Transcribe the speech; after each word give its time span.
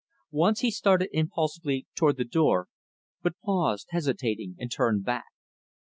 Once, 0.31 0.61
he 0.61 0.71
started 0.71 1.09
impulsively 1.15 1.85
toward 1.93 2.17
the 2.17 2.25
door, 2.25 2.67
but 3.21 3.39
paused, 3.45 3.85
hesitating, 3.91 4.55
and 4.57 4.71
turned 4.71 5.05
back. 5.05 5.27